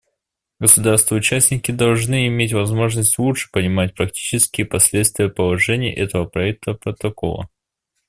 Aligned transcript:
Государства-участники 0.59 1.69
должны 1.71 2.25
иметь 2.25 2.53
возможность 2.53 3.19
лучше 3.19 3.51
понимать 3.51 3.93
практические 3.93 4.65
последствия 4.65 5.29
положений 5.29 5.91
этого 5.91 6.25
проекта 6.25 6.73
протокола. 6.73 7.49